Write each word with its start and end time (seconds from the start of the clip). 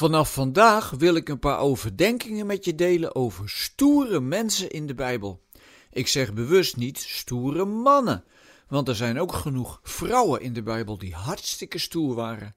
Vanaf 0.00 0.32
vandaag 0.32 0.90
wil 0.90 1.14
ik 1.14 1.28
een 1.28 1.38
paar 1.38 1.58
overdenkingen 1.58 2.46
met 2.46 2.64
je 2.64 2.74
delen 2.74 3.14
over 3.14 3.48
stoere 3.48 4.20
mensen 4.20 4.70
in 4.70 4.86
de 4.86 4.94
Bijbel. 4.94 5.42
Ik 5.90 6.08
zeg 6.08 6.32
bewust 6.32 6.76
niet 6.76 6.98
stoere 6.98 7.64
mannen, 7.64 8.24
want 8.68 8.88
er 8.88 8.94
zijn 8.94 9.20
ook 9.20 9.32
genoeg 9.32 9.80
vrouwen 9.82 10.40
in 10.40 10.52
de 10.52 10.62
Bijbel 10.62 10.98
die 10.98 11.14
hartstikke 11.14 11.78
stoer 11.78 12.14
waren. 12.14 12.56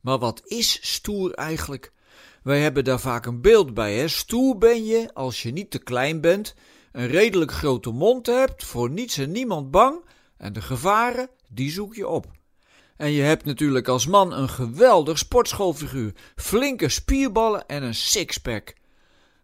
Maar 0.00 0.18
wat 0.18 0.42
is 0.44 0.78
stoer 0.92 1.32
eigenlijk? 1.32 1.92
Wij 2.42 2.60
hebben 2.60 2.84
daar 2.84 3.00
vaak 3.00 3.26
een 3.26 3.40
beeld 3.40 3.74
bij. 3.74 3.96
Hè? 3.96 4.08
Stoer 4.08 4.58
ben 4.58 4.84
je 4.84 5.14
als 5.14 5.42
je 5.42 5.52
niet 5.52 5.70
te 5.70 5.78
klein 5.78 6.20
bent, 6.20 6.54
een 6.92 7.06
redelijk 7.06 7.52
grote 7.52 7.90
mond 7.90 8.26
hebt, 8.26 8.64
voor 8.64 8.90
niets 8.90 9.18
en 9.18 9.32
niemand 9.32 9.70
bang 9.70 10.04
en 10.36 10.52
de 10.52 10.62
gevaren, 10.62 11.30
die 11.48 11.70
zoek 11.70 11.94
je 11.94 12.08
op. 12.08 12.40
En 13.02 13.12
je 13.12 13.22
hebt 13.22 13.44
natuurlijk 13.44 13.88
als 13.88 14.06
man 14.06 14.32
een 14.32 14.48
geweldig 14.48 15.18
sportschoolfiguur, 15.18 16.12
flinke 16.36 16.88
spierballen 16.88 17.66
en 17.66 17.82
een 17.82 17.94
sixpack. 17.94 18.74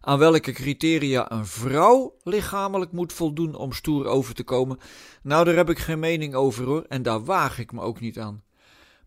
Aan 0.01 0.19
welke 0.19 0.51
criteria 0.51 1.31
een 1.31 1.45
vrouw 1.45 2.15
lichamelijk 2.23 2.91
moet 2.91 3.13
voldoen 3.13 3.55
om 3.55 3.73
stoer 3.73 4.05
over 4.05 4.33
te 4.33 4.43
komen, 4.43 4.79
nou 5.23 5.45
daar 5.45 5.55
heb 5.55 5.69
ik 5.69 5.79
geen 5.79 5.99
mening 5.99 6.35
over 6.35 6.65
hoor, 6.65 6.85
en 6.87 7.01
daar 7.01 7.23
waag 7.23 7.59
ik 7.59 7.71
me 7.71 7.81
ook 7.81 7.99
niet 7.99 8.19
aan. 8.19 8.43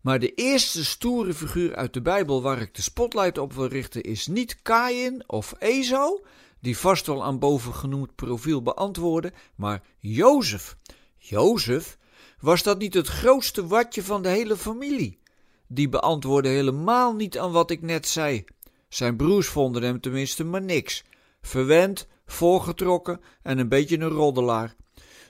Maar 0.01 0.19
de 0.19 0.33
eerste 0.33 0.85
stoere 0.85 1.33
figuur 1.33 1.75
uit 1.75 1.93
de 1.93 2.01
Bijbel 2.01 2.41
waar 2.41 2.61
ik 2.61 2.75
de 2.75 2.81
spotlight 2.81 3.37
op 3.37 3.53
wil 3.53 3.67
richten 3.67 4.01
is 4.01 4.27
niet 4.27 4.61
Kain 4.61 5.23
of 5.27 5.53
Esau, 5.59 6.21
die 6.59 6.77
vast 6.77 7.07
wel 7.07 7.23
aan 7.23 7.39
boven 7.39 7.73
genoemd 7.73 8.15
profiel 8.15 8.61
beantwoorden, 8.61 9.33
maar 9.55 9.81
Jozef. 9.99 10.77
Jozef 11.17 11.97
was 12.43 12.63
dat 12.63 12.79
niet 12.79 12.93
het 12.93 13.07
grootste 13.07 13.67
watje 13.67 14.03
van 14.03 14.21
de 14.21 14.29
hele 14.29 14.57
familie? 14.57 15.19
Die 15.67 15.89
beantwoordde 15.89 16.49
helemaal 16.49 17.13
niet 17.13 17.39
aan 17.39 17.51
wat 17.51 17.71
ik 17.71 17.81
net 17.81 18.07
zei. 18.07 18.43
Zijn 18.89 19.15
broers 19.15 19.47
vonden 19.47 19.83
hem 19.83 20.01
tenminste 20.01 20.43
maar 20.43 20.61
niks. 20.61 21.03
Verwend, 21.41 22.07
voorgetrokken 22.25 23.21
en 23.41 23.57
een 23.57 23.69
beetje 23.69 23.99
een 23.99 24.09
roddelaar. 24.09 24.75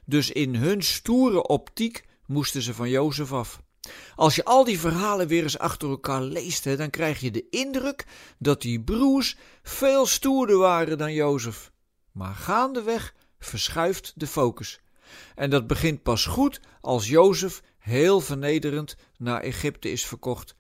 Dus 0.06 0.32
in 0.32 0.56
hun 0.56 0.84
stoere 0.84 1.48
optiek 1.48 2.06
moesten 2.26 2.62
ze 2.62 2.74
van 2.74 2.90
Jozef 2.90 3.34
af. 3.34 3.62
Als 4.16 4.36
je 4.36 4.46
al 4.46 4.64
die 4.64 4.80
verhalen 4.80 5.28
weer 5.28 5.44
eens 5.44 5.60
achter 5.60 5.90
elkaar 5.90 6.22
leest, 6.22 6.78
dan 6.78 6.90
krijg 6.90 7.20
je 7.20 7.32
de 7.32 7.50
indruk 7.50 8.06
dat 8.40 8.62
die 8.62 8.82
broers 8.82 9.38
veel 9.64 10.06
stoerder 10.06 10.58
waren 10.58 10.98
dan 10.98 11.14
Jozef. 11.14 11.72
Maar 12.12 12.36
gaandeweg 12.36 13.16
verschuift 13.40 14.14
de 14.16 14.28
focus. 14.28 14.83
En 15.36 15.50
dat 15.50 15.68
begint 15.68 16.04
pas 16.04 16.26
goed 16.26 16.60
als 16.82 17.08
Jozef 17.08 17.62
heel 17.78 18.20
vernederend 18.20 18.96
naar 19.18 19.42
Egypte 19.42 19.92
is 19.92 20.06
verkocht. 20.06 20.56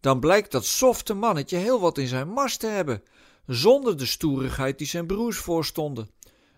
Dan 0.00 0.20
blijkt 0.20 0.52
dat 0.52 0.64
softe 0.64 1.14
mannetje 1.14 1.56
heel 1.56 1.80
wat 1.80 1.98
in 1.98 2.06
zijn 2.06 2.28
mars 2.28 2.56
te 2.56 2.66
hebben, 2.66 3.02
zonder 3.46 3.96
de 3.96 4.06
stoerigheid 4.06 4.78
die 4.78 4.86
zijn 4.86 5.06
broers 5.06 5.38
voorstonden. 5.38 6.10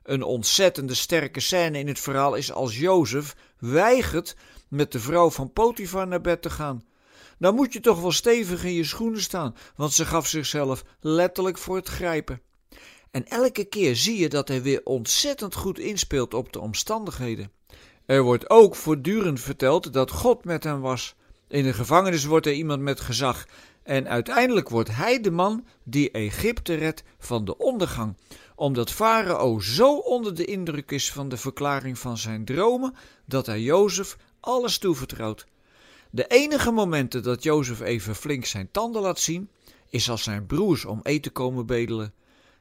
Een 0.02 0.22
ontzettende 0.22 0.94
sterke 0.94 1.40
scène 1.40 1.78
in 1.78 1.88
het 1.88 2.00
verhaal 2.00 2.34
is 2.34 2.52
als 2.52 2.78
Jozef 2.78 3.36
weigert 3.58 4.36
met 4.68 4.92
de 4.92 5.00
vrouw 5.00 5.30
van 5.30 5.52
Potifar 5.52 6.06
naar 6.06 6.20
bed 6.20 6.42
te 6.42 6.50
gaan. 6.50 6.84
Dan 7.38 7.54
moet 7.54 7.72
je 7.72 7.80
toch 7.80 8.00
wel 8.00 8.12
stevig 8.12 8.64
in 8.64 8.72
je 8.72 8.84
schoenen 8.84 9.20
staan, 9.20 9.54
want 9.76 9.92
ze 9.92 10.04
gaf 10.04 10.26
zichzelf 10.26 10.84
letterlijk 11.00 11.58
voor 11.58 11.76
het 11.76 11.88
grijpen. 11.88 12.40
En 13.10 13.26
elke 13.26 13.64
keer 13.64 13.96
zie 13.96 14.18
je 14.18 14.28
dat 14.28 14.48
hij 14.48 14.62
weer 14.62 14.80
ontzettend 14.84 15.54
goed 15.54 15.78
inspeelt 15.78 16.34
op 16.34 16.52
de 16.52 16.60
omstandigheden. 16.60 17.50
Er 18.06 18.22
wordt 18.22 18.50
ook 18.50 18.74
voortdurend 18.74 19.40
verteld 19.40 19.92
dat 19.92 20.10
God 20.10 20.44
met 20.44 20.64
hem 20.64 20.80
was. 20.80 21.14
In 21.48 21.62
de 21.62 21.72
gevangenis 21.72 22.24
wordt 22.24 22.46
er 22.46 22.52
iemand 22.52 22.82
met 22.82 23.00
gezag. 23.00 23.46
En 23.82 24.08
uiteindelijk 24.08 24.68
wordt 24.68 24.96
hij 24.96 25.20
de 25.20 25.30
man 25.30 25.64
die 25.82 26.10
Egypte 26.10 26.74
redt 26.74 27.02
van 27.18 27.44
de 27.44 27.58
ondergang, 27.58 28.16
omdat 28.54 28.90
Farao 28.90 29.60
zo 29.60 29.96
onder 29.96 30.34
de 30.34 30.44
indruk 30.44 30.90
is 30.90 31.12
van 31.12 31.28
de 31.28 31.36
verklaring 31.36 31.98
van 31.98 32.18
zijn 32.18 32.44
dromen 32.44 32.94
dat 33.24 33.46
hij 33.46 33.60
Jozef 33.60 34.16
alles 34.40 34.78
toevertrouwt. 34.78 35.46
De 36.10 36.26
enige 36.26 36.70
momenten 36.70 37.22
dat 37.22 37.42
Jozef 37.42 37.80
even 37.80 38.14
flink 38.14 38.44
zijn 38.44 38.68
tanden 38.70 39.02
laat 39.02 39.18
zien, 39.18 39.50
is 39.90 40.10
als 40.10 40.22
zijn 40.22 40.46
broers 40.46 40.84
om 40.84 41.00
eten 41.02 41.32
komen 41.32 41.66
bedelen. 41.66 42.12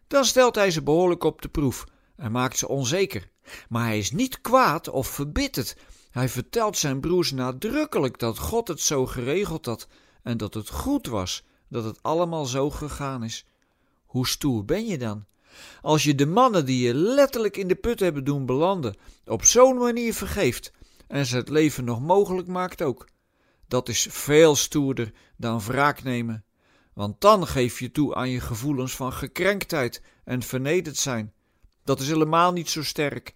Dan 0.08 0.26
stelt 0.26 0.56
hij 0.56 0.72
ze 0.72 0.84
behoorlijk 0.84 1.24
op 1.24 1.42
de 1.42 1.50
proef 1.50 1.86
en 2.16 2.32
maakt 2.32 2.58
ze 2.58 2.68
onzeker. 2.68 3.30
Maar 3.70 3.86
hij 3.86 3.98
is 3.98 4.12
niet 4.12 4.42
kwaad 4.42 4.90
of 4.90 5.08
verbitterd. 5.08 5.76
Hij 6.12 6.30
vertelt 6.30 6.78
zijn 6.78 7.00
broers 7.00 7.32
nadrukkelijk 7.32 8.20
dat 8.20 8.38
God 8.38 8.68
het 8.68 8.82
zo 8.82 9.06
geregeld 9.06 9.66
had 9.66 9.88
en 10.24 10.38
dat 10.38 10.54
het 10.54 10.70
goed 10.70 11.08
was 11.08 11.44
dat 11.70 11.84
het 11.84 12.04
allemaal 12.04 12.46
zo 12.46 12.70
gegaan 12.70 13.24
is. 13.24 13.46
Hoe 14.06 14.28
stoer 14.28 14.66
ben 14.66 14.86
je 14.86 14.98
dan? 14.98 15.26
Als 15.82 16.04
je 16.04 16.16
de 16.16 16.26
mannen 16.26 16.66
die 16.66 16.88
je 16.88 16.94
letterlijk 16.94 17.58
in 17.58 17.68
de 17.68 17.76
put 17.76 18.00
hebben 18.00 18.24
doen 18.24 18.46
belanden, 18.46 18.96
op 19.26 19.44
zo'n 19.44 19.78
manier 19.78 20.14
vergeeft 20.14 20.72
en 21.08 21.26
ze 21.26 21.36
het 21.36 21.50
leven 21.50 21.84
nog 21.84 22.02
mogelijk 22.02 22.48
maakt 22.48 22.82
ook. 22.82 23.08
Dat 23.68 23.90
is 23.90 24.08
veel 24.10 24.56
stoerder 24.56 25.14
dan 25.38 25.60
wraak 25.60 26.04
nemen 26.04 26.46
want 26.98 27.22
dan 27.22 27.48
geef 27.48 27.80
je 27.80 27.92
toe 27.92 28.16
aan 28.16 28.30
je 28.30 28.40
gevoelens 28.40 28.96
van 28.96 29.14
gekrenktheid 29.14 30.02
en 30.24 30.42
vernederd 30.42 30.98
zijn. 30.98 31.34
Dat 31.84 32.00
is 32.00 32.08
helemaal 32.08 32.52
niet 32.52 32.70
zo 32.70 32.84
sterk. 32.84 33.36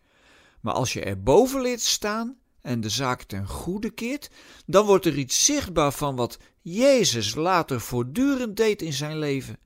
Maar 0.61 0.73
als 0.73 0.93
je 0.93 1.01
er 1.01 1.23
boven 1.23 1.61
leert 1.61 1.81
staan 1.81 2.37
en 2.61 2.81
de 2.81 2.89
zaak 2.89 3.23
ten 3.23 3.47
goede 3.47 3.89
keert, 3.89 4.29
dan 4.65 4.85
wordt 4.85 5.05
er 5.05 5.17
iets 5.17 5.45
zichtbaar 5.45 5.91
van 5.91 6.15
wat 6.15 6.37
Jezus 6.61 7.35
later 7.35 7.81
voortdurend 7.81 8.57
deed 8.57 8.81
in 8.81 8.93
zijn 8.93 9.17
leven. 9.17 9.59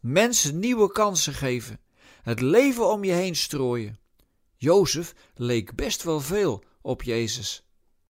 Mensen 0.00 0.58
nieuwe 0.58 0.92
kansen 0.92 1.34
geven, 1.34 1.80
het 2.22 2.40
leven 2.40 2.90
om 2.90 3.04
je 3.04 3.12
heen 3.12 3.36
strooien. 3.36 3.98
Jozef 4.56 5.14
leek 5.34 5.74
best 5.74 6.02
wel 6.02 6.20
veel 6.20 6.64
op 6.80 7.02
Jezus. 7.02 7.64